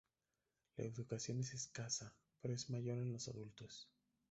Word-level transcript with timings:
La 0.77 0.85
educación 0.85 1.41
es 1.41 1.53
escasa, 1.53 2.11
pero 2.41 2.55
es 2.55 2.71
mayor 2.71 2.97
en 2.97 3.13
los 3.13 3.27
adultos. 3.27 3.87